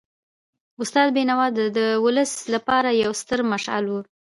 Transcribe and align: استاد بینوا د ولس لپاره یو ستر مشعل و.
استاد 0.81 1.07
بینوا 1.15 1.47
د 1.77 1.79
ولس 2.05 2.31
لپاره 2.53 2.89
یو 3.03 3.11
ستر 3.21 3.39
مشعل 3.51 3.85
و. 3.89 3.93